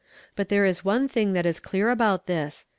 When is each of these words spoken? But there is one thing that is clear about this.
But 0.35 0.49
there 0.49 0.65
is 0.65 0.83
one 0.83 1.07
thing 1.07 1.33
that 1.33 1.45
is 1.45 1.59
clear 1.59 1.91
about 1.91 2.25
this. 2.25 2.65